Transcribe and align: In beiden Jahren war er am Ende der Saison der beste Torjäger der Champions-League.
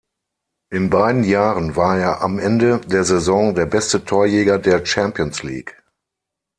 In 0.71 0.89
beiden 0.89 1.23
Jahren 1.23 1.75
war 1.75 1.95
er 1.99 2.21
am 2.23 2.39
Ende 2.39 2.79
der 2.79 3.03
Saison 3.03 3.53
der 3.53 3.67
beste 3.67 4.03
Torjäger 4.03 4.57
der 4.57 4.83
Champions-League. 4.83 5.79